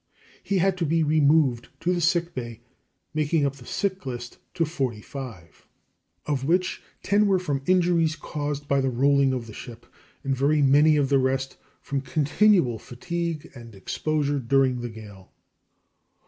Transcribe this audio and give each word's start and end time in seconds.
He 0.41 0.57
had 0.57 0.77
to 0.79 0.85
be 0.87 1.03
removed 1.03 1.69
to 1.81 1.93
the 1.93 2.01
sick 2.01 2.33
bay, 2.33 2.61
making 3.13 3.45
up 3.45 3.57
the 3.57 3.67
sick 3.67 4.03
list 4.07 4.39
to 4.55 4.65
forty 4.65 4.99
five, 4.99 5.67
of 6.25 6.43
which 6.43 6.81
ten 7.03 7.27
were 7.27 7.37
from 7.37 7.61
injuries 7.67 8.15
caused 8.15 8.67
by 8.67 8.81
the 8.81 8.89
rolling 8.89 9.31
of 9.31 9.45
the 9.45 9.53
ship, 9.53 9.85
and 10.23 10.35
very 10.35 10.63
many 10.63 10.97
of 10.97 11.09
the 11.09 11.19
rest 11.19 11.57
from 11.83 12.01
continual 12.01 12.79
fatigue 12.79 13.51
and 13.53 13.75
exposure 13.75 14.39
during 14.39 14.81
the 14.81 14.89
gale. 14.89 15.31